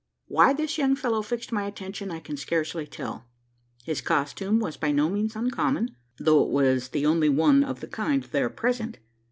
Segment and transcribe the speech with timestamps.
[0.25, 3.27] Why this young fellow fixed my attention, I can scarcely tell.
[3.83, 7.87] His costume was by no means uncommon: though it was the only one of the
[7.87, 8.97] kind there present.